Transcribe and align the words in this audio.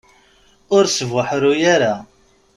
Ur 0.75 0.83
sbuḥruy 0.97 1.61
ara. 1.75 1.93